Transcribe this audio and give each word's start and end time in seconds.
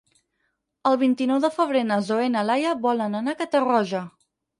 El 0.91 0.95
vint-i-nou 1.01 1.41
de 1.43 1.51
febrer 1.57 1.83
na 1.89 1.97
Zoè 2.07 2.25
i 2.29 2.31
na 2.37 2.43
Laia 2.51 2.71
volen 2.87 3.19
anar 3.21 3.35
a 3.37 3.39
Catarroja. 3.43 4.01